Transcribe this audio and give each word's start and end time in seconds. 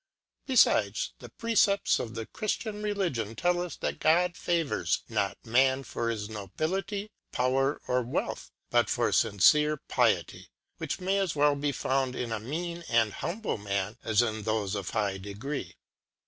Be 0.47 0.55
fides, 0.55 1.13
the 1.19 1.29
Precepts 1.29 1.99
of 1.99 2.15
the 2.15 2.25
Chriftian 2.25 2.81
Religion 2.83 3.35
tell 3.35 3.61
us 3.61 3.75
that 3.75 3.99
God 3.99 4.35
favours 4.35 5.03
not 5.07 5.37
Man 5.45 5.83
for 5.83 6.09
his 6.09 6.27
Nobility, 6.27 7.11
Power, 7.31 7.79
or 7.87 8.01
Wealth, 8.01 8.49
but 8.71 8.89
for 8.89 9.11
fmcere 9.11 9.77
Piety 9.87 10.39
^ 10.41 10.45
which 10.79 10.99
may 10.99 11.19
as 11.19 11.35
well 11.35 11.53
be 11.55 11.71
found 11.71 12.15
in 12.15 12.31
a 12.31 12.39
mean 12.39 12.83
and 12.89 13.13
humble 13.13 13.59
Man, 13.59 13.95
as 14.03 14.23
in 14.23 14.43
thofe 14.43 14.73
of 14.73 14.89
high 14.89 15.19
degree. 15.19 15.75